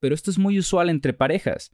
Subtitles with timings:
[0.00, 1.70] pero esto es muy usual entre parejas.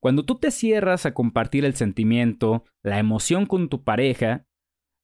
[0.00, 4.46] Cuando tú te cierras a compartir el sentimiento, la emoción con tu pareja,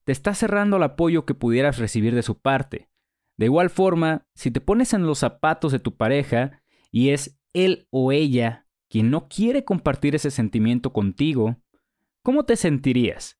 [0.05, 2.89] te estás cerrando al apoyo que pudieras recibir de su parte.
[3.37, 7.89] De igual forma, si te pones en los zapatos de tu pareja y es él
[7.91, 11.57] o ella quien no quiere compartir ese sentimiento contigo,
[12.23, 13.39] ¿cómo te sentirías?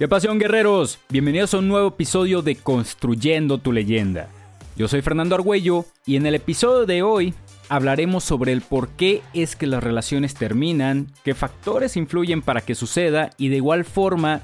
[0.00, 0.98] ¿Qué pasión guerreros?
[1.10, 4.30] Bienvenidos a un nuevo episodio de Construyendo tu leyenda.
[4.74, 7.34] Yo soy Fernando Argüello y en el episodio de hoy
[7.68, 12.74] hablaremos sobre el por qué es que las relaciones terminan, qué factores influyen para que
[12.74, 14.40] suceda y de igual forma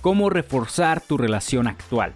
[0.00, 2.12] cómo reforzar tu relación actual.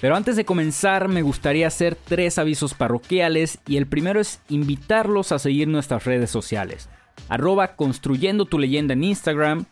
[0.00, 5.32] Pero antes de comenzar me gustaría hacer tres avisos parroquiales y el primero es invitarlos
[5.32, 6.88] a seguir nuestras redes sociales.
[7.28, 9.64] Arroba construyendo tu leyenda en Instagram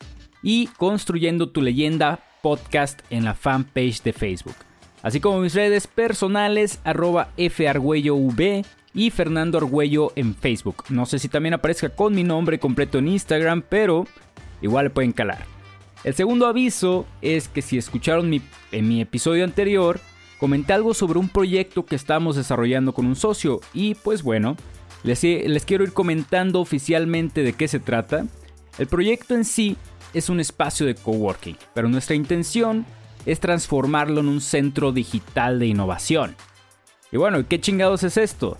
[0.42, 4.57] y construyendo tu leyenda podcast en la fanpage de Facebook.
[5.03, 10.85] Así como mis redes personales, arroba FArgüelloV y Fernando Argüello en Facebook.
[10.91, 14.07] No sé si también aparezca con mi nombre completo en Instagram, pero
[14.61, 15.45] igual le pueden calar.
[16.05, 20.01] El segundo aviso es que si escucharon mi, en mi episodio anterior,
[20.39, 24.57] comenté algo sobre un proyecto que estamos desarrollando con un socio y pues bueno,
[25.05, 28.27] les, les quiero ir comentando oficialmente de qué se trata.
[28.79, 29.77] El proyecto en sí
[30.14, 32.84] es un espacio de coworking, pero nuestra intención
[33.27, 36.36] es transformarlo en un centro digital de innovación.
[37.10, 38.58] Y bueno, ¿qué chingados es esto?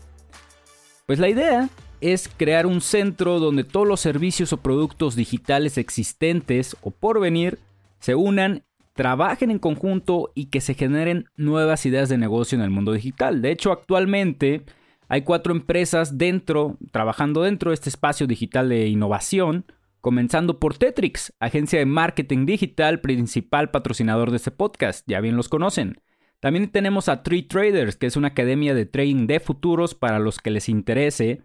[1.07, 1.69] Pues la idea
[2.01, 7.59] es crear un centro donde todos los servicios o productos digitales existentes o por venir
[8.01, 8.65] se unan,
[8.95, 13.41] trabajen en conjunto y que se generen nuevas ideas de negocio en el mundo digital.
[13.41, 14.65] De hecho, actualmente
[15.09, 19.65] hay cuatro empresas dentro, trabajando dentro de este espacio digital de innovación,
[20.03, 25.49] Comenzando por Tetrix, agencia de marketing digital, principal patrocinador de este podcast, ya bien los
[25.49, 26.03] conocen.
[26.41, 30.39] También tenemos a Tree Traders, que es una academia de trading de futuros para los
[30.39, 31.45] que les interese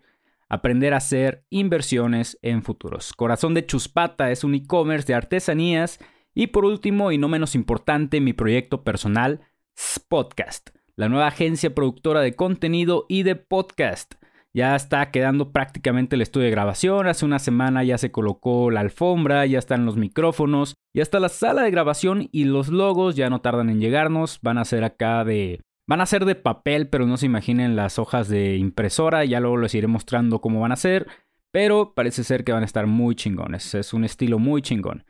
[0.50, 3.14] aprender a hacer inversiones en futuros.
[3.14, 6.00] Corazón de Chuspata es un e-commerce de artesanías.
[6.34, 9.42] Y por último, y no menos importante, mi proyecto personal,
[9.78, 14.16] Spotcast, la nueva agencia productora de contenido y de podcast.
[14.58, 17.06] Ya está quedando prácticamente el estudio de grabación.
[17.06, 21.30] Hace una semana ya se colocó la alfombra, ya están los micrófonos, ya está la
[21.30, 24.40] sala de grabación y los logos ya no tardan en llegarnos.
[24.42, 25.62] Van a ser acá de...
[25.86, 29.24] Van a ser de papel, pero no se imaginen las hojas de impresora.
[29.26, 31.06] Ya luego les iré mostrando cómo van a ser.
[31.52, 33.76] Pero parece ser que van a estar muy chingones.
[33.76, 35.06] Es un estilo muy chingón.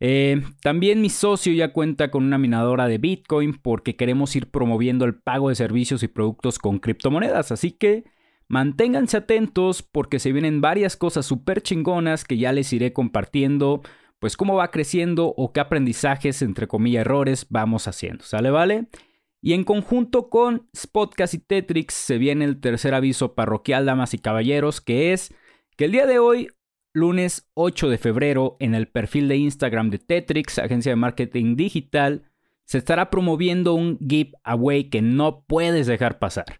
[0.00, 5.04] Eh, también mi socio ya cuenta con una minadora de Bitcoin porque queremos ir promoviendo
[5.04, 7.52] el pago de servicios y productos con criptomonedas.
[7.52, 8.17] Así que
[8.48, 13.82] Manténganse atentos porque se vienen varias cosas súper chingonas que ya les iré compartiendo,
[14.18, 18.50] pues cómo va creciendo o qué aprendizajes, entre comillas, errores vamos haciendo, ¿sale?
[18.50, 18.86] ¿Vale?
[19.40, 24.18] Y en conjunto con Spotcast y Tetrix se viene el tercer aviso parroquial, damas y
[24.18, 25.34] caballeros, que es
[25.76, 26.48] que el día de hoy,
[26.92, 32.24] lunes 8 de febrero, en el perfil de Instagram de Tetrix, agencia de marketing digital,
[32.64, 36.58] se estará promoviendo un giveaway que no puedes dejar pasar.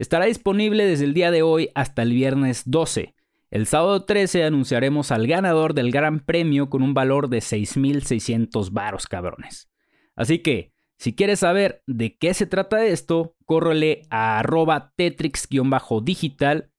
[0.00, 3.14] Estará disponible desde el día de hoy hasta el viernes 12.
[3.50, 9.06] El sábado 13 anunciaremos al ganador del gran premio con un valor de 6.600 varos,
[9.06, 9.68] cabrones.
[10.16, 16.70] Así que, si quieres saber de qué se trata esto, córrele a arroba tetrix-digital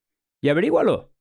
[0.41, 1.13] y averígualo.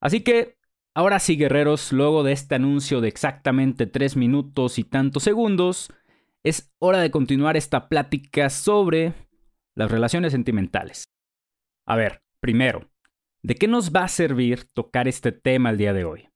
[0.00, 0.56] Así que,
[0.94, 5.92] ahora sí, guerreros, luego de este anuncio de exactamente 3 minutos y tantos segundos,
[6.42, 9.12] es hora de continuar esta plática sobre
[9.74, 11.04] las relaciones sentimentales.
[11.86, 12.88] A ver, primero,
[13.42, 16.28] ¿de qué nos va a servir tocar este tema el día de hoy?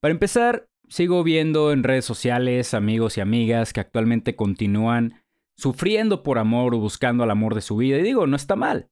[0.00, 5.22] Para empezar, sigo viendo en redes sociales amigos y amigas que actualmente continúan
[5.56, 7.98] sufriendo por amor o buscando el amor de su vida.
[7.98, 8.90] Y digo, no está mal.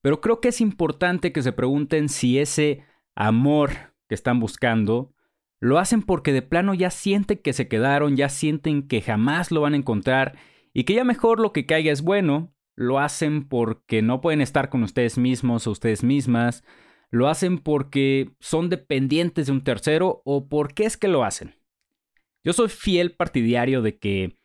[0.00, 2.84] Pero creo que es importante que se pregunten si ese
[3.14, 3.70] amor
[4.08, 5.14] que están buscando
[5.60, 9.60] lo hacen porque de plano ya sienten que se quedaron, ya sienten que jamás lo
[9.60, 10.38] van a encontrar
[10.72, 14.68] y que ya mejor lo que caiga es bueno lo hacen porque no pueden estar
[14.68, 16.64] con ustedes mismos o ustedes mismas,
[17.10, 21.54] lo hacen porque son dependientes de un tercero o por qué es que lo hacen.
[22.42, 24.36] Yo soy fiel partidario de que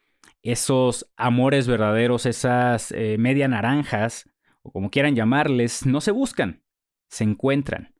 [0.41, 4.29] esos amores verdaderos, esas eh, media naranjas,
[4.61, 6.63] o como quieran llamarles, no se buscan,
[7.09, 7.93] se encuentran.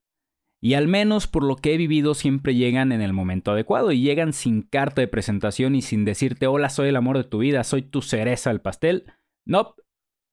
[0.61, 4.01] Y al menos por lo que he vivido siempre llegan en el momento adecuado y
[4.01, 7.63] llegan sin carta de presentación y sin decirte hola soy el amor de tu vida,
[7.63, 9.05] soy tu cereza del pastel.
[9.45, 9.75] No,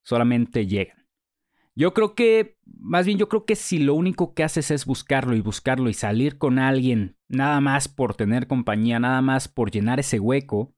[0.06, 1.08] solamente llegan.
[1.75, 5.37] Yo creo que, más bien yo creo que si lo único que haces es buscarlo
[5.37, 10.00] y buscarlo y salir con alguien, nada más por tener compañía, nada más por llenar
[10.00, 10.73] ese hueco,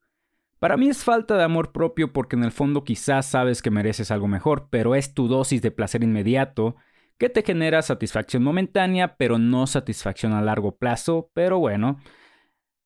[0.58, 4.10] para mí es falta de amor propio porque en el fondo quizás sabes que mereces
[4.10, 6.74] algo mejor, pero es tu dosis de placer inmediato
[7.18, 11.98] que te genera satisfacción momentánea, pero no satisfacción a largo plazo, pero bueno,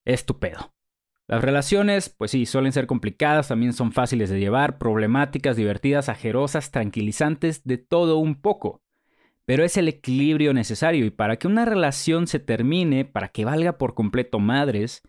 [0.04, 0.74] es tu pedo.
[1.28, 6.70] Las relaciones, pues sí, suelen ser complicadas, también son fáciles de llevar, problemáticas, divertidas, ajerosas,
[6.70, 8.82] tranquilizantes, de todo un poco.
[9.44, 13.78] Pero es el equilibrio necesario y para que una relación se termine, para que valga
[13.78, 15.02] por completo madres,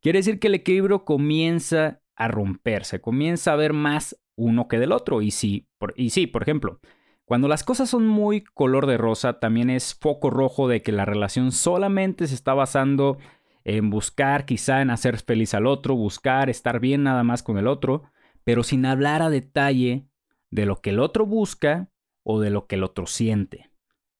[0.00, 4.92] quiere decir que el equilibrio comienza a romperse, comienza a ver más uno que del
[4.92, 5.22] otro.
[5.22, 6.80] Y sí, por, y sí, por ejemplo,
[7.24, 11.04] cuando las cosas son muy color de rosa, también es foco rojo de que la
[11.04, 13.18] relación solamente se está basando
[13.64, 17.66] en buscar quizá en hacer feliz al otro, buscar estar bien nada más con el
[17.66, 18.04] otro,
[18.44, 20.06] pero sin hablar a detalle
[20.50, 21.88] de lo que el otro busca
[22.22, 23.70] o de lo que el otro siente.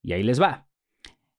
[0.02, 0.66] Y ahí les va.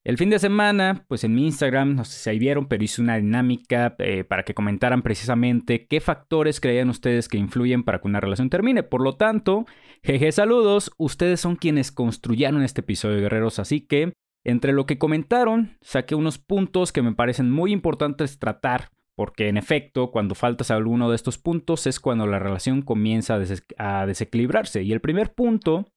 [0.06, 3.02] El fin de semana, pues en mi Instagram, no sé si ahí vieron, pero hice
[3.02, 8.08] una dinámica eh, para que comentaran precisamente qué factores creían ustedes que influyen para que
[8.08, 8.84] una relación termine.
[8.84, 9.66] Por lo tanto,
[10.04, 14.14] jeje, saludos, ustedes son quienes construyeron este episodio, guerreros, así que
[14.46, 19.58] entre lo que comentaron, saqué unos puntos que me parecen muy importantes tratar, porque en
[19.58, 23.40] efecto, cuando faltas alguno de estos puntos es cuando la relación comienza
[23.78, 24.84] a, desequilibrarse.
[24.84, 25.88] Y el primer punto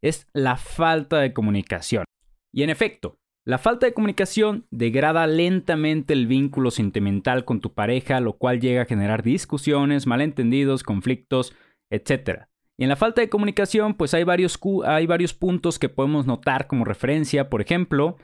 [0.00, 2.04] es la falta de comunicación.
[2.52, 8.20] Y en efecto, la falta de comunicación degrada lentamente el vínculo sentimental con tu pareja,
[8.20, 11.54] lo cual llega a generar discusiones, malentendidos, conflictos,
[11.90, 12.46] etc.
[12.78, 16.66] Y en la falta de comunicación, pues hay varios, hay varios puntos que podemos notar
[16.66, 17.50] como referencia.
[17.50, 18.16] Por ejemplo,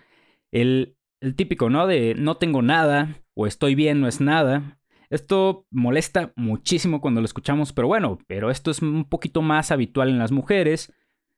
[0.50, 0.97] el,
[1.37, 1.87] típico, ¿no?
[1.87, 4.81] De no tengo nada o estoy bien, no es nada.
[5.11, 10.11] Esto molesta muchísimo cuando lo escuchamos, pero bueno, pero esto es un poquito más habitual
[10.11, 10.93] en las mujeres,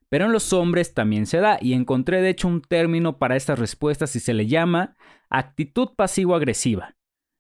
[0.09, 3.61] pero en los hombres también se da y encontré de hecho un término para estas
[3.61, 4.97] respuestas y se le llama
[5.29, 6.97] actitud pasivo-agresiva.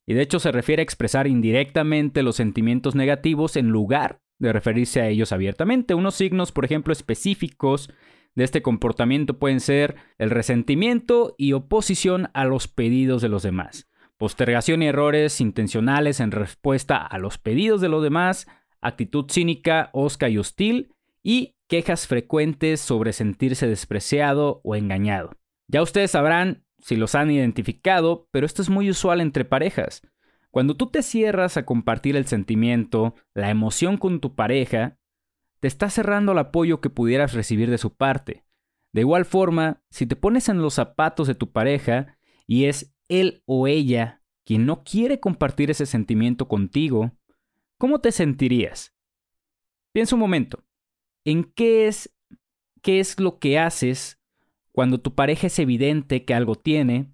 [0.06, 5.00] Y de hecho se refiere a expresar indirectamente los sentimientos negativos en lugar de referirse
[5.00, 5.94] a ellos abiertamente.
[5.94, 7.90] Unos signos, por ejemplo, específicos
[8.34, 13.88] de este comportamiento pueden ser el resentimiento y oposición a los pedidos de los demás,
[14.18, 18.48] postergación y errores intencionales en respuesta a los pedidos de los demás,
[18.80, 25.36] actitud cínica, osca y hostil, y quejas frecuentes sobre sentirse despreciado o engañado.
[25.68, 30.02] Ya ustedes sabrán si los han identificado, pero esto es muy usual entre parejas.
[30.50, 34.98] Cuando tú te cierras a compartir el sentimiento, la emoción con tu pareja,
[35.60, 38.44] te estás cerrando el apoyo que pudieras recibir de su parte.
[38.92, 43.42] De igual forma, si te pones en los zapatos de tu pareja y es él
[43.46, 47.12] o ella quien no quiere compartir ese sentimiento contigo,
[47.78, 48.96] ¿cómo te sentirías?
[49.92, 50.64] Piensa un momento,
[51.24, 52.12] ¿en qué es,
[52.82, 54.20] qué es lo que haces
[54.72, 57.12] cuando tu pareja es evidente que algo tiene,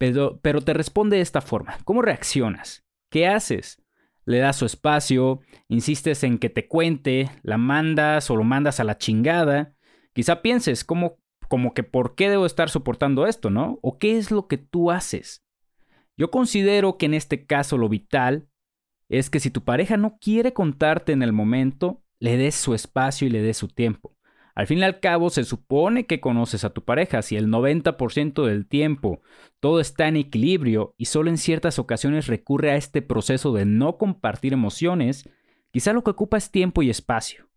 [0.00, 1.76] pero, te responde de esta forma.
[1.84, 2.86] ¿Cómo reaccionas?
[3.10, 3.82] ¿Qué haces?
[4.24, 5.40] ¿Le das su espacio?
[5.68, 7.30] ¿Insistes en que te cuente?
[7.42, 9.74] ¿La mandas o lo mandas a la chingada?
[10.14, 11.18] Quizá pienses como,
[11.48, 13.78] como que por qué debo estar soportando esto, ¿no?
[13.82, 15.44] ¿O qué es lo que tú haces?
[16.16, 18.48] Yo considero que en este caso lo vital
[19.10, 23.26] es que si tu pareja no quiere contarte en el momento, le des su espacio
[23.26, 24.16] y le des su tiempo.
[24.54, 27.22] Al fin y al cabo, se supone que conoces a tu pareja.
[27.22, 29.20] Si el 90% del tiempo
[29.60, 33.96] todo está en equilibrio y solo en ciertas ocasiones recurre a este proceso de no
[33.96, 35.28] compartir emociones,
[35.70, 37.48] quizá lo que ocupa es tiempo y espacio.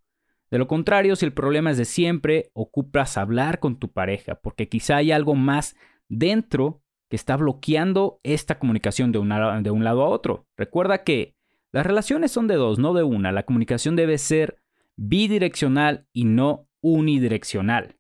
[0.52, 4.70] De lo contrario, si el problema es de siempre, ocupas hablar con tu pareja, porque
[4.70, 5.76] quizá hay algo más
[6.10, 9.20] dentro que está bloqueando esta comunicación de,
[9.64, 10.46] de un lado a otro.
[10.56, 11.36] Recuerda que
[11.72, 13.32] las relaciones son de dos, no de una.
[13.32, 14.62] La comunicación debe ser
[14.96, 17.98] bidireccional y no unidireccional.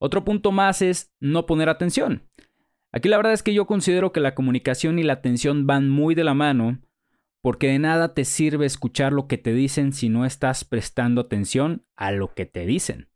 [0.00, 2.22] Otro punto más es no poner atención.
[2.92, 6.14] Aquí la verdad es que yo considero que la comunicación y la atención van muy
[6.14, 6.78] de la mano,
[7.42, 11.84] porque de nada te sirve escuchar lo que te dicen si no estás prestando atención
[11.96, 13.10] a lo que te dicen.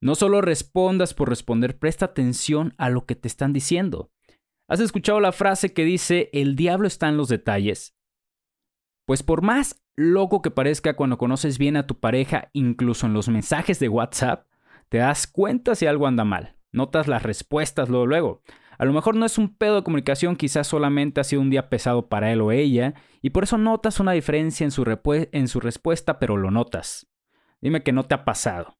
[0.00, 4.12] No solo respondas por responder, presta atención a lo que te están diciendo.
[4.68, 7.97] ¿Has escuchado la frase que dice el diablo está en los detalles?
[9.08, 13.30] Pues por más loco que parezca cuando conoces bien a tu pareja, incluso en los
[13.30, 14.46] mensajes de WhatsApp,
[14.90, 16.56] te das cuenta si algo anda mal.
[16.72, 18.42] Notas las respuestas luego, luego.
[18.76, 21.70] A lo mejor no es un pedo de comunicación, quizás solamente ha sido un día
[21.70, 24.84] pesado para él o ella, y por eso notas una diferencia en su,
[25.32, 27.08] en su respuesta, pero lo notas.
[27.62, 28.76] Dime que no te ha pasado.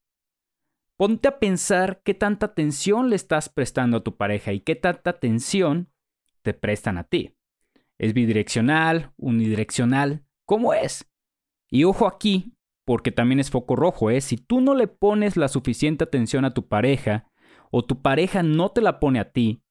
[0.99, 5.09] Ponte a pensar qué tanta atención le estás prestando a tu pareja y qué tanta
[5.09, 5.89] atención
[6.43, 7.38] te prestan a ti.
[7.99, 10.25] ¿Es bidireccional, unidireccional?
[10.47, 11.11] ¿Cómo es?
[11.71, 14.21] Y ojo aquí, porque también es foco rojo, ¿eh?
[14.21, 17.29] Si tú no le pones la suficiente atención a tu pareja,
[17.71, 19.63] o tu pareja no te la pone a ti,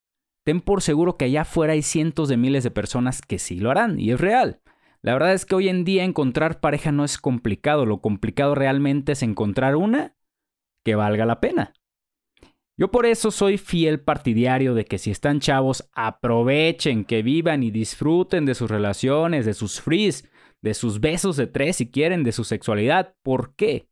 [0.44, 3.72] ten por seguro que allá afuera hay cientos de miles de personas que sí lo
[3.72, 4.62] harán, y es real.
[5.02, 9.14] La verdad es que hoy en día encontrar pareja no es complicado, lo complicado realmente
[9.14, 10.16] es encontrar una
[10.84, 11.74] que valga la pena.
[12.80, 17.72] Yo por eso soy fiel partidario de que si están chavos, aprovechen, que vivan y
[17.72, 20.30] disfruten de sus relaciones, de sus frees,
[20.62, 23.16] de sus besos de tres si quieren, de su sexualidad.
[23.24, 23.90] ¿Por qué?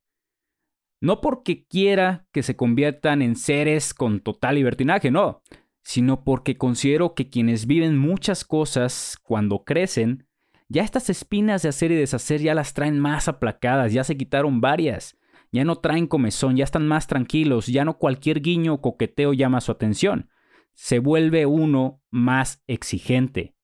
[1.02, 5.42] No porque quiera que se conviertan en seres con total libertinaje, no,
[5.84, 10.28] sino porque considero que quienes viven muchas cosas cuando crecen,
[10.68, 14.62] ya estas espinas de hacer y deshacer ya las traen más aplacadas, ya se quitaron
[14.62, 15.18] varias,
[15.56, 19.62] ya no traen comezón, ya están más tranquilos, ya no cualquier guiño o coqueteo llama
[19.62, 20.30] su atención,
[20.74, 23.56] se vuelve uno más exigente.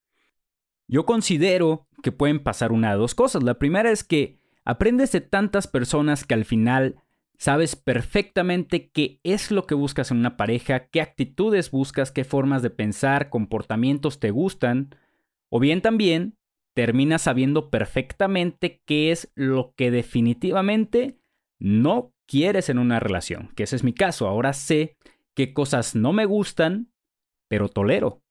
[0.87, 3.43] Yo considero que pueden pasar una de dos cosas.
[3.43, 7.01] La primera es que aprendes de tantas personas que al final
[7.41, 12.61] Sabes perfectamente qué es lo que buscas en una pareja, qué actitudes buscas, qué formas
[12.61, 14.95] de pensar, comportamientos te gustan.
[15.49, 16.37] O bien también
[16.75, 21.17] terminas sabiendo perfectamente qué es lo que definitivamente
[21.61, 23.51] no quieres en una relación.
[23.55, 24.27] Que ese es mi caso.
[24.27, 24.97] Ahora sé
[25.35, 26.91] qué cosas no me gustan,
[27.47, 28.21] pero tolero.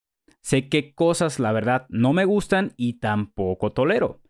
[0.43, 4.21] Sé qué cosas, la verdad, no me gustan y tampoco tolero.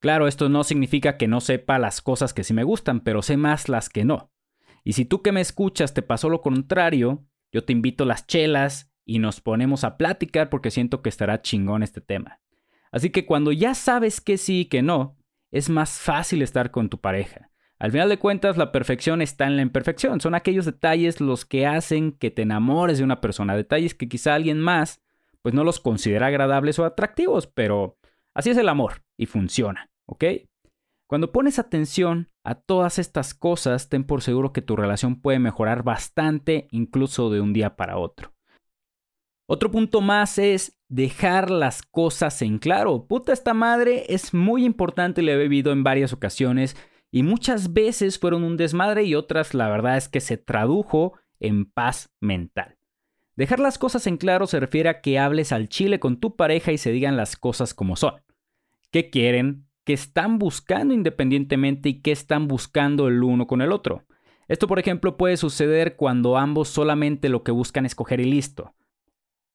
[0.00, 3.36] Claro, esto no significa que no sepa las cosas que sí me gustan, pero sé
[3.36, 4.30] más las que no.
[4.84, 8.26] Y si tú que me escuchas te pasó lo contrario, yo te invito a las
[8.26, 12.40] chelas y nos ponemos a platicar porque siento que estará chingón este tema.
[12.92, 15.16] Así que cuando ya sabes que sí y que no,
[15.50, 17.50] es más fácil estar con tu pareja.
[17.78, 20.20] Al final de cuentas, la perfección está en la imperfección.
[20.20, 23.56] Son aquellos detalles los que hacen que te enamores de una persona.
[23.56, 25.00] Detalles que quizá alguien más
[25.42, 27.98] pues no los considera agradables o atractivos, pero
[28.32, 29.90] así es el amor y funciona.
[30.06, 30.24] ¿ok?
[31.06, 35.82] Cuando pones atención a todas estas cosas, ten por seguro que tu relación puede mejorar
[35.82, 38.32] bastante, incluso de un día para otro.
[39.46, 43.06] Otro punto más es dejar las cosas en claro.
[43.06, 46.76] Puta, esta madre es muy importante, le he vivido en varias ocasiones
[47.14, 51.64] y muchas veces fueron un desmadre y otras la verdad es que se tradujo en
[51.64, 52.76] paz mental.
[53.36, 56.72] Dejar las cosas en claro se refiere a que hables al chile con tu pareja
[56.72, 58.14] y se digan las cosas como son.
[58.90, 59.68] ¿Qué quieren?
[59.84, 64.02] que están buscando independientemente y qué están buscando el uno con el otro.
[64.48, 68.74] Esto, por ejemplo, puede suceder cuando ambos solamente lo que buscan es coger y listo.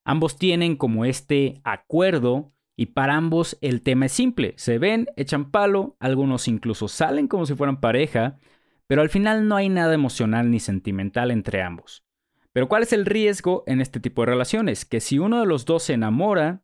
[0.05, 4.53] Ambos tienen como este acuerdo y para ambos el tema es simple.
[4.55, 8.39] Se ven, echan palo, algunos incluso salen como si fueran pareja,
[8.87, 12.05] pero al final no hay nada emocional ni sentimental entre ambos.
[12.53, 14.85] Pero ¿cuál es el riesgo en este tipo de relaciones?
[14.85, 16.63] Que si uno de los dos se enamora,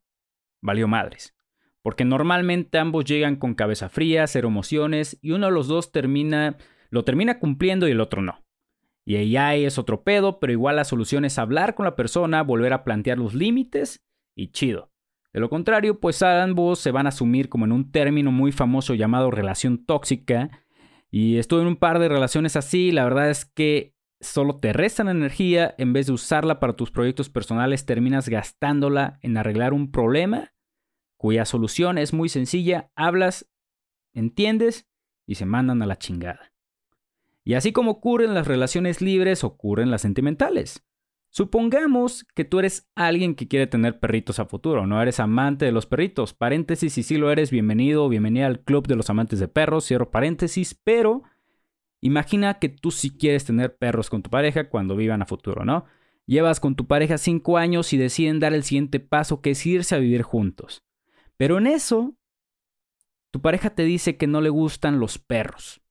[0.62, 1.36] valió madres
[1.82, 6.58] porque normalmente ambos llegan con cabeza fría, cero emociones, y uno de los dos termina,
[6.92, 8.42] lo termina cumpliendo y el otro no.
[9.06, 12.72] Y ahí es otro pedo, pero igual la solución es hablar con la persona, volver
[12.72, 14.00] a plantear los límites
[14.34, 14.95] y chido.
[15.36, 18.94] De lo contrario, pues ambos se van a asumir como en un término muy famoso
[18.94, 20.50] llamado relación tóxica.
[21.12, 25.10] Y estuve en un par de relaciones así, la verdad es que solo te restan
[25.10, 30.54] energía, en vez de usarla para tus proyectos personales, terminas gastándola en arreglar un problema
[31.18, 33.46] cuya solución es muy sencilla, hablas,
[34.14, 34.88] entiendes
[35.28, 36.54] y se mandan a la chingada.
[37.44, 40.86] Y así como ocurren las relaciones libres, ocurren las sentimentales.
[41.36, 45.74] Supongamos que tú eres alguien que quiere tener perritos a futuro, no eres amante de
[45.74, 46.34] los perritos.
[46.34, 49.84] Paréntesis, si sí lo eres, bienvenido o bienvenida al club de los amantes de perros,
[49.84, 51.24] cierro paréntesis, pero
[52.00, 55.84] imagina que tú sí quieres tener perros con tu pareja cuando vivan a futuro, ¿no?
[56.26, 59.94] Llevas con tu pareja cinco años y deciden dar el siguiente paso que es irse
[59.94, 60.86] a vivir juntos.
[61.36, 62.16] Pero en eso,
[63.32, 65.82] tu pareja te dice que no le gustan los perros.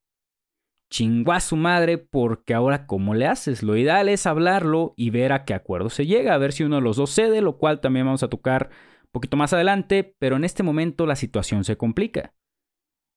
[0.91, 3.63] Chingó a su madre porque ahora ¿cómo le haces?
[3.63, 6.77] Lo ideal es hablarlo y ver a qué acuerdo se llega, a ver si uno
[6.77, 8.71] de los dos cede, lo cual también vamos a tocar
[9.03, 12.35] un poquito más adelante, pero en este momento la situación se complica.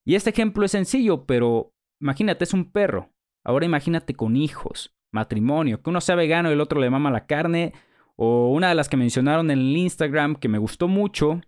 [0.05, 3.11] Y este ejemplo es sencillo, pero imagínate, es un perro.
[3.45, 7.27] Ahora imagínate con hijos, matrimonio, que uno sea vegano y el otro le mama la
[7.27, 7.73] carne,
[8.15, 11.41] o una de las que mencionaron en el Instagram que me gustó mucho,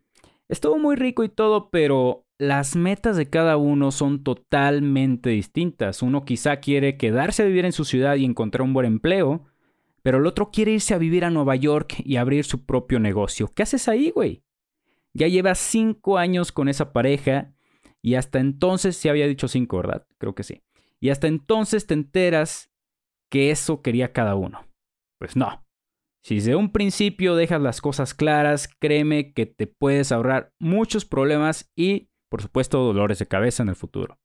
[0.49, 6.01] Estuvo muy rico y todo, pero las metas de cada uno son totalmente distintas.
[6.01, 9.45] Uno quizá quiere quedarse a vivir en su ciudad y encontrar un buen empleo,
[10.01, 13.51] pero el otro quiere irse a vivir a Nueva York y abrir su propio negocio.
[13.53, 14.41] ¿Qué haces ahí, güey?
[15.13, 17.53] Ya llevas cinco años con esa pareja
[18.01, 20.07] y hasta entonces, se había dicho cinco, ¿verdad?
[20.17, 20.63] Creo que sí.
[21.01, 22.71] Y hasta entonces te enteras
[23.29, 24.65] que eso quería cada uno.
[25.17, 25.65] Pues no.
[26.21, 31.69] Si desde un principio dejas las cosas claras, créeme que te puedes ahorrar muchos problemas
[31.75, 34.17] y, por supuesto, dolores de cabeza en el futuro.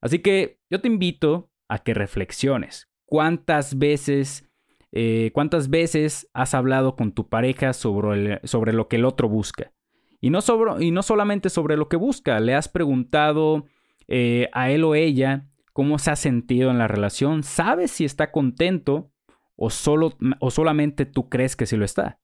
[0.00, 2.88] Así que yo te invito a que reflexiones.
[3.06, 4.48] ¿Cuántas veces,
[4.92, 9.72] eh, cuántas veces has hablado con tu pareja sobre, sobre lo que el otro busca?
[10.20, 10.40] Y no,
[10.78, 13.64] y no solamente sobre lo que busca, le has preguntado
[14.06, 18.30] eh, a él o ella cómo se ha sentido en la relación, sabes si está
[18.30, 19.10] contento
[19.56, 22.18] o, solo, o solamente tú crees que sí lo está.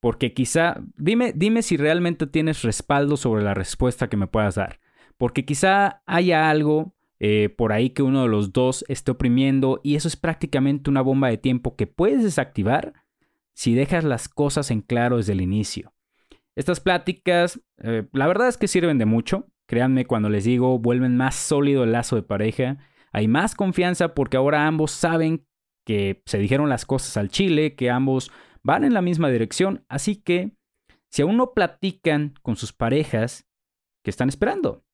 [0.00, 4.80] Porque quizá, dime, dime si realmente tienes respaldo sobre la respuesta que me puedas dar.
[5.18, 9.96] Porque quizá haya algo eh, por ahí que uno de los dos esté oprimiendo y
[9.96, 12.94] eso es prácticamente una bomba de tiempo que puedes desactivar
[13.52, 15.92] si dejas las cosas en claro desde el inicio.
[16.56, 19.48] Estas pláticas, eh, la verdad es que sirven de mucho.
[19.66, 22.78] Créanme cuando les digo, vuelven más sólido el lazo de pareja.
[23.12, 25.46] Hay más confianza porque ahora ambos saben
[25.84, 29.84] que se dijeron las cosas al chile, que ambos van en la misma dirección.
[29.88, 30.52] Así que,
[31.08, 33.46] si aún no platican con sus parejas,
[34.02, 34.84] ¿qué están esperando?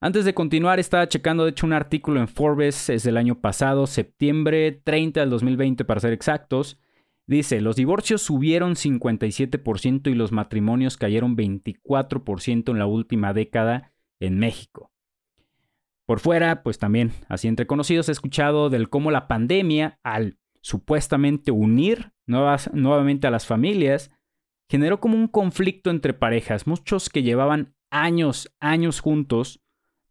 [0.00, 3.86] Antes de continuar, estaba checando de hecho un artículo en Forbes, es del año pasado,
[3.86, 6.78] septiembre 30 del 2020 para ser exactos.
[7.26, 14.38] Dice, los divorcios subieron 57% y los matrimonios cayeron 24% en la última década en
[14.38, 14.92] México.
[16.04, 21.50] Por fuera, pues también, así entre conocidos, he escuchado del cómo la pandemia, al supuestamente
[21.50, 24.10] unir nuevamente a las familias,
[24.68, 26.66] generó como un conflicto entre parejas.
[26.66, 29.60] Muchos que llevaban años, años juntos,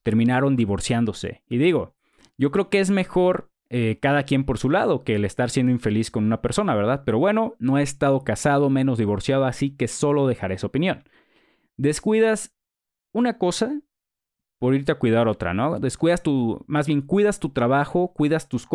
[0.03, 1.43] terminaron divorciándose.
[1.47, 1.95] Y digo,
[2.37, 5.71] yo creo que es mejor eh, cada quien por su lado que el estar siendo
[5.71, 7.03] infeliz con una persona, ¿verdad?
[7.05, 11.03] Pero bueno, no he estado casado, menos divorciado, así que solo dejaré esa opinión.
[11.75, 12.55] Descuidas
[13.11, 13.81] una cosa
[14.59, 15.79] por irte a cuidar otra, ¿no?
[15.79, 18.67] Descuidas tu, más bien cuidas tu trabajo, cuidas tus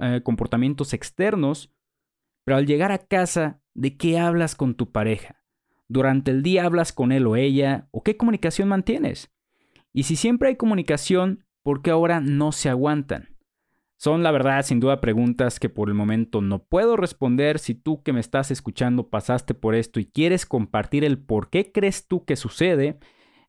[0.00, 1.72] eh, comportamientos externos,
[2.46, 5.42] pero al llegar a casa, ¿de qué hablas con tu pareja?
[5.88, 9.32] Durante el día hablas con él o ella, o qué comunicación mantienes.
[9.92, 13.36] Y si siempre hay comunicación, ¿por qué ahora no se aguantan?
[13.96, 17.58] Son la verdad sin duda preguntas que por el momento no puedo responder.
[17.58, 21.72] Si tú que me estás escuchando pasaste por esto y quieres compartir el por qué
[21.72, 23.00] crees tú que sucede,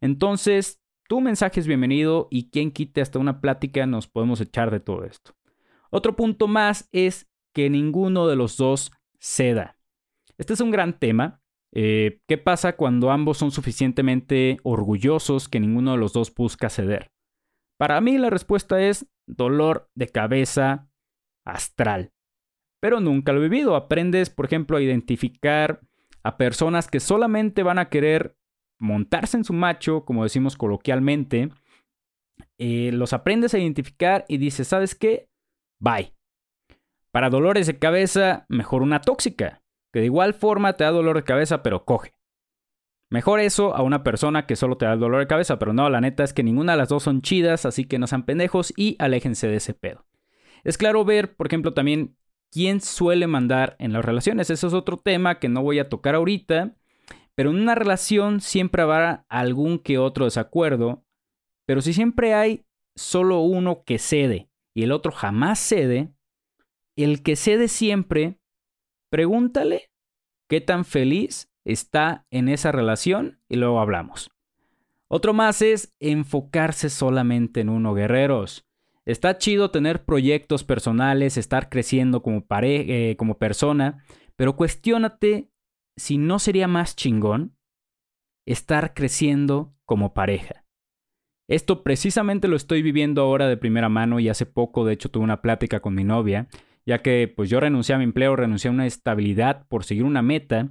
[0.01, 4.79] entonces tu mensaje es bienvenido y quien quite hasta una plática nos podemos echar de
[4.79, 5.35] todo esto.
[5.91, 9.77] Otro punto más es que ninguno de los dos ceda.
[10.37, 11.41] Este es un gran tema
[11.73, 17.11] eh, ¿Qué pasa cuando ambos son suficientemente orgullosos que ninguno de los dos busca ceder?
[17.77, 20.89] Para mí la respuesta es dolor de cabeza
[21.45, 22.13] astral.
[22.81, 23.75] Pero nunca lo he vivido.
[23.75, 25.81] Aprendes, por ejemplo, a identificar
[26.23, 28.35] a personas que solamente van a querer
[28.79, 31.49] montarse en su macho, como decimos coloquialmente.
[32.59, 35.29] Eh, los aprendes a identificar y dices, ¿sabes qué?
[35.79, 36.16] Bye.
[37.17, 41.23] Para dolores de cabeza, mejor una tóxica que de igual forma te da dolor de
[41.23, 42.13] cabeza, pero coge.
[43.09, 45.99] Mejor eso a una persona que solo te da dolor de cabeza, pero no, la
[45.99, 48.97] neta es que ninguna de las dos son chidas, así que no sean pendejos y
[48.99, 50.05] aléjense de ese pedo.
[50.63, 52.15] Es claro ver, por ejemplo, también
[52.51, 54.51] quién suele mandar en las relaciones.
[54.51, 56.75] Eso es otro tema que no voy a tocar ahorita,
[57.33, 61.03] pero en una relación siempre habrá algún que otro desacuerdo,
[61.65, 66.13] pero si siempre hay solo uno que cede y el otro jamás cede,
[67.03, 68.39] el que cede siempre
[69.09, 69.89] Pregúntale
[70.49, 74.31] qué tan feliz está en esa relación y luego hablamos.
[75.07, 78.65] Otro más es enfocarse solamente en uno, guerreros.
[79.05, 84.03] Está chido tener proyectos personales, estar creciendo como, eh, como persona,
[84.35, 85.49] pero cuestiónate
[85.95, 87.55] si no sería más chingón
[88.45, 90.65] estar creciendo como pareja.
[91.49, 95.23] Esto precisamente lo estoy viviendo ahora de primera mano y hace poco, de hecho, tuve
[95.23, 96.49] una plática con mi novia
[96.87, 100.21] ya que pues yo renuncié a mi empleo, renuncié a una estabilidad por seguir una
[100.21, 100.69] meta,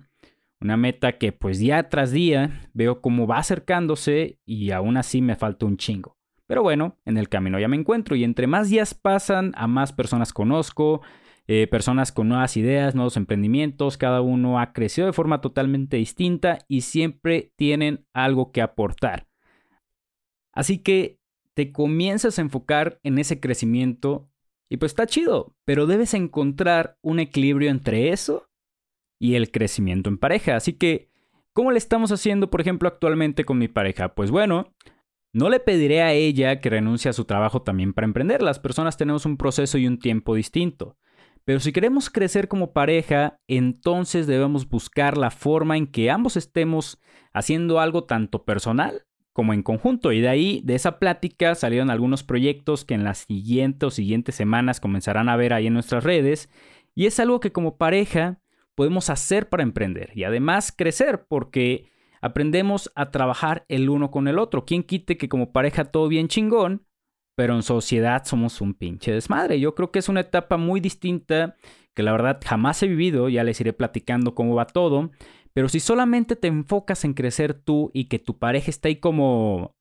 [0.62, 5.36] una meta que pues día tras día veo cómo va acercándose y aún así me
[5.36, 6.16] falta un chingo.
[6.46, 9.92] Pero bueno, en el camino ya me encuentro y entre más días pasan, a más
[9.92, 11.02] personas conozco,
[11.48, 16.60] eh, personas con nuevas ideas, nuevos emprendimientos, cada uno ha crecido de forma totalmente distinta
[16.66, 19.26] y siempre tienen algo que aportar.
[20.54, 21.18] Así que
[21.52, 24.30] te comienzas a enfocar en ese crecimiento
[24.68, 28.48] y pues está chido, pero debes encontrar un equilibrio entre eso
[29.20, 30.56] y el crecimiento en pareja.
[30.56, 31.10] Así que,
[31.52, 34.14] ¿cómo le estamos haciendo, por ejemplo, actualmente con mi pareja?
[34.14, 34.74] Pues bueno,
[35.32, 38.42] no le pediré a ella que renuncie a su trabajo también para emprender.
[38.42, 40.96] Las personas tenemos un proceso y un tiempo distinto.
[41.44, 47.00] Pero si queremos crecer como pareja, entonces debemos buscar la forma en que ambos estemos
[47.32, 50.12] haciendo algo tanto personal como en conjunto.
[50.12, 54.34] Y de ahí, de esa plática, salieron algunos proyectos que en las siguientes o siguientes
[54.34, 56.48] semanas comenzarán a ver ahí en nuestras redes.
[56.94, 58.40] Y es algo que como pareja
[58.74, 61.90] podemos hacer para emprender y además crecer porque
[62.22, 64.64] aprendemos a trabajar el uno con el otro.
[64.64, 66.86] ¿Quién quite que como pareja todo bien chingón?
[67.36, 69.60] pero en sociedad somos un pinche desmadre.
[69.60, 71.54] Yo creo que es una etapa muy distinta
[71.94, 75.10] que la verdad jamás he vivido, ya les iré platicando cómo va todo,
[75.56, 79.74] pero si solamente te enfocas en crecer tú y que tu pareja está ahí como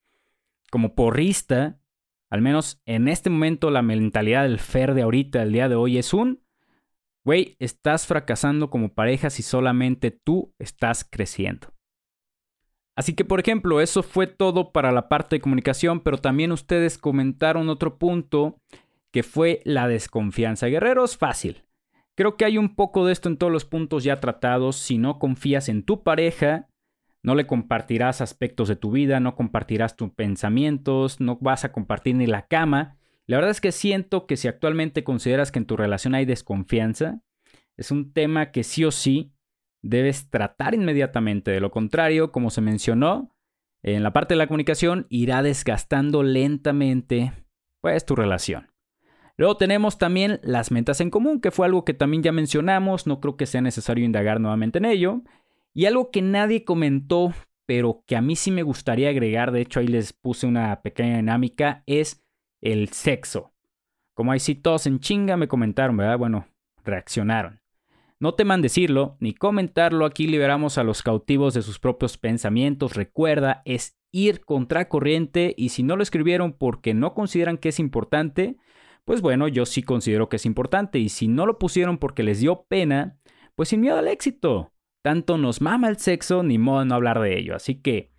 [0.72, 1.82] como porrista,
[2.30, 5.98] al menos en este momento la mentalidad del Fer de ahorita, el día de hoy
[5.98, 6.42] es un
[7.26, 11.74] güey, estás fracasando como pareja si solamente tú estás creciendo.
[12.96, 16.98] Así que, por ejemplo, eso fue todo para la parte de comunicación, pero también ustedes
[16.98, 18.62] comentaron otro punto
[19.12, 20.68] que fue la desconfianza.
[20.68, 21.65] Guerreros, fácil.
[22.16, 24.78] Creo que hay un poco de esto en todos los puntos ya tratados.
[24.78, 26.70] Si no confías en tu pareja,
[27.24, 32.16] no le compartirás aspectos de tu vida, no compartirás tus pensamientos, no vas a compartir
[32.16, 32.98] ni la cama.
[33.28, 37.22] La verdad es que siento que si actualmente consideras que en tu relación hay desconfianza,
[37.76, 39.34] es un tema que sí o sí
[39.82, 41.52] debes tratar inmediatamente.
[41.52, 43.36] De lo contrario, como se mencionó,
[43.84, 47.34] en la parte de la comunicación irá desgastando lentamente
[47.82, 48.75] pues tu relación.
[49.38, 53.20] Luego tenemos también las metas en común, que fue algo que también ya mencionamos, no
[53.20, 55.22] creo que sea necesario indagar nuevamente en ello.
[55.74, 57.34] Y algo que nadie comentó,
[57.66, 61.18] pero que a mí sí me gustaría agregar, de hecho ahí les puse una pequeña
[61.18, 62.24] dinámica, es
[62.62, 63.52] el sexo.
[64.14, 66.18] Como ahí sí todos en chinga me comentaron, ¿verdad?
[66.18, 66.48] Bueno,
[66.86, 67.60] reaccionaron.
[68.18, 72.96] No teman decirlo ni comentarlo, aquí liberamos a los cautivos de sus propios pensamientos.
[72.96, 78.56] Recuerda, es ir contracorriente y si no lo escribieron porque no consideran que es importante,
[79.06, 82.40] pues bueno, yo sí considero que es importante y si no lo pusieron porque les
[82.40, 83.18] dio pena,
[83.56, 84.74] pues sin miedo al éxito.
[85.04, 87.56] Tanto nos mama el sexo ni modo de no hablar de ello.
[87.56, 88.12] Así que,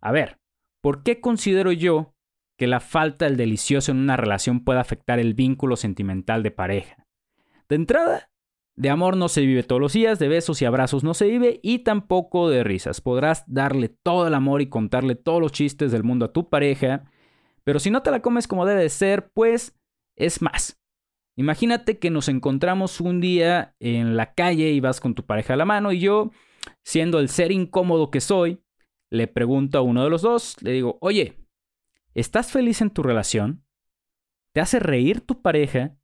[0.00, 0.38] a ver,
[0.82, 2.14] ¿por qué considero yo
[2.56, 7.06] que la falta del delicioso en una relación puede afectar el vínculo sentimental de pareja?
[7.68, 8.30] De entrada,
[8.76, 11.60] de amor no se vive todos los días, de besos y abrazos no se vive
[11.62, 13.02] y tampoco de risas.
[13.02, 17.04] Podrás darle todo el amor y contarle todos los chistes del mundo a tu pareja,
[17.62, 19.78] pero si no te la comes como debe ser, pues
[20.20, 20.78] es más.
[21.36, 25.56] Imagínate que nos encontramos un día en la calle y vas con tu pareja a
[25.56, 26.30] la mano y yo,
[26.84, 28.62] siendo el ser incómodo que soy,
[29.10, 31.38] le pregunto a uno de los dos, le digo, oye,
[32.14, 33.64] ¿estás feliz en tu relación?
[34.54, 35.96] ¿Te hace reír tu pareja?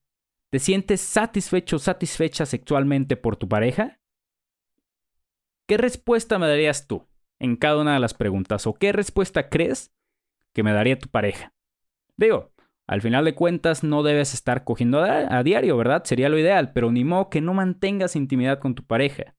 [0.51, 4.01] ¿Te sientes satisfecho o satisfecha sexualmente por tu pareja?
[5.69, 7.07] ¿Qué respuesta me darías tú
[7.41, 8.67] en cada una de las preguntas?
[8.67, 9.93] ¿O qué respuesta crees
[10.55, 11.53] que me daría tu pareja?
[12.17, 12.55] Digo,
[12.87, 16.05] al final de cuentas no debes estar cogiendo a, diario, ¿verdad?
[16.05, 19.35] Sería lo ideal, pero ni modo que no mantengas intimidad con tu pareja.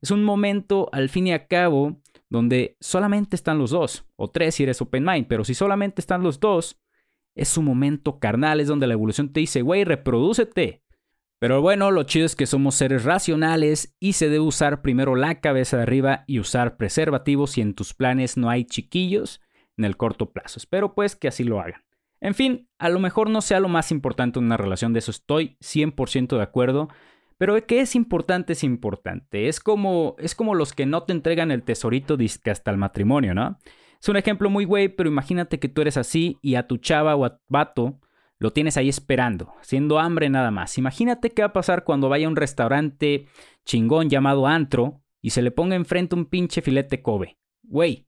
[0.00, 4.54] Es un momento, al fin y al cabo, donde solamente están los dos, o tres
[4.54, 6.80] si eres open mind, pero si solamente están los dos,
[7.34, 10.82] es su momento carnal, es donde la evolución te dice, güey, reprodúcete.
[11.40, 15.40] Pero bueno, lo chido es que somos seres racionales y se debe usar primero la
[15.40, 19.40] cabeza de arriba y usar preservativos si en tus planes no hay chiquillos
[19.76, 20.58] en el corto plazo.
[20.58, 21.83] Espero pues que así lo hagan.
[22.24, 25.10] En fin, a lo mejor no sea lo más importante en una relación, de eso
[25.10, 26.88] estoy 100% de acuerdo,
[27.36, 29.46] pero que es importante es importante.
[29.46, 33.58] Es como, es como los que no te entregan el tesorito hasta el matrimonio, ¿no?
[34.00, 37.14] Es un ejemplo muy güey, pero imagínate que tú eres así y a tu chava
[37.14, 38.00] o a tu vato
[38.38, 40.78] lo tienes ahí esperando, haciendo hambre nada más.
[40.78, 43.26] Imagínate qué va a pasar cuando vaya a un restaurante
[43.66, 47.36] chingón llamado Antro y se le ponga enfrente un pinche filete Kobe.
[47.64, 48.06] Güey,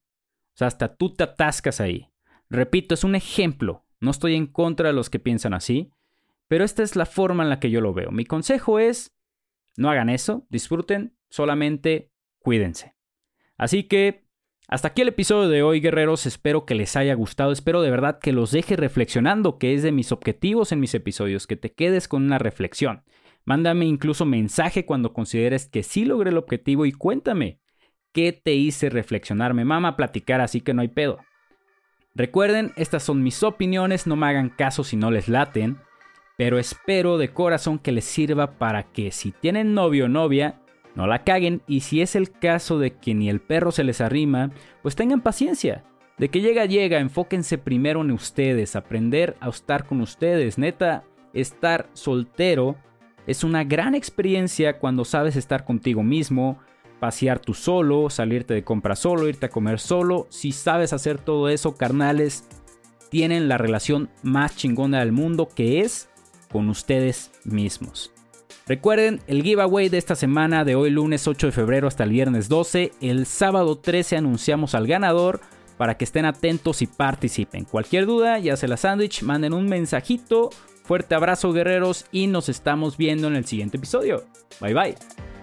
[0.54, 2.08] o sea, hasta tú te atascas ahí.
[2.48, 3.85] Repito, es un ejemplo.
[4.00, 5.90] No estoy en contra de los que piensan así,
[6.48, 8.10] pero esta es la forma en la que yo lo veo.
[8.10, 9.16] Mi consejo es,
[9.76, 12.94] no hagan eso, disfruten, solamente cuídense.
[13.56, 14.26] Así que
[14.68, 16.26] hasta aquí el episodio de hoy, guerreros.
[16.26, 17.52] Espero que les haya gustado.
[17.52, 21.46] Espero de verdad que los deje reflexionando, que es de mis objetivos en mis episodios,
[21.46, 23.04] que te quedes con una reflexión.
[23.44, 27.60] Mándame incluso mensaje cuando consideres que sí logré el objetivo y cuéntame
[28.10, 29.54] qué te hice reflexionar.
[29.54, 31.18] Me mama platicar, así que no hay pedo.
[32.16, 35.76] Recuerden, estas son mis opiniones, no me hagan caso si no les laten,
[36.38, 40.58] pero espero de corazón que les sirva para que si tienen novio o novia,
[40.94, 44.00] no la caguen y si es el caso de que ni el perro se les
[44.00, 44.50] arrima,
[44.80, 45.84] pues tengan paciencia.
[46.16, 50.56] De que llega, llega, enfóquense primero en ustedes, aprender a estar con ustedes.
[50.56, 52.76] Neta, estar soltero
[53.26, 56.60] es una gran experiencia cuando sabes estar contigo mismo,
[56.98, 60.26] pasear tú solo, salirte de compra solo, irte a comer solo.
[60.30, 62.44] Si sabes hacer todo eso, carnales,
[63.10, 66.08] tienen la relación más chingona del mundo que es
[66.50, 68.12] con ustedes mismos.
[68.66, 72.48] Recuerden el giveaway de esta semana de hoy lunes 8 de febrero hasta el viernes
[72.48, 72.92] 12.
[73.00, 75.40] El sábado 13 anunciamos al ganador
[75.76, 77.64] para que estén atentos y participen.
[77.64, 80.50] Cualquier duda, ya sea la sándwich, manden un mensajito.
[80.82, 84.24] Fuerte abrazo guerreros y nos estamos viendo en el siguiente episodio.
[84.60, 85.35] Bye bye.